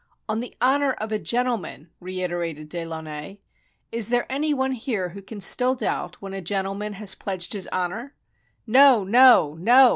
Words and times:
"On 0.27 0.39
the 0.39 0.55
honor 0.59 0.93
of 0.93 1.11
a 1.11 1.19
gentleman," 1.19 1.91
reiterated 1.99 2.69
De 2.69 2.83
Launay. 2.85 3.37
"Is 3.91 4.09
there 4.09 4.25
any 4.31 4.51
one 4.51 4.71
here 4.71 5.09
who 5.09 5.21
can 5.21 5.39
still 5.39 5.75
doubt, 5.75 6.19
when 6.19 6.33
a 6.33 6.41
gen 6.41 6.65
tleman 6.65 6.93
has 6.93 7.13
pledged 7.13 7.53
his 7.53 7.67
honor?" 7.71 8.15
"No, 8.65 9.03
no, 9.03 9.53
no!" 9.59 9.89